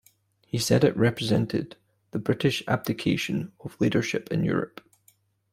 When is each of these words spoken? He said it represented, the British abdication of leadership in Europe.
He 0.47 0.57
said 0.57 0.83
it 0.83 0.97
represented, 0.97 1.75
the 2.09 2.17
British 2.17 2.63
abdication 2.67 3.51
of 3.59 3.79
leadership 3.79 4.29
in 4.31 4.43
Europe. 4.43 4.81